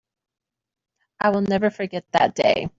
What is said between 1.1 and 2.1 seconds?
I will never forget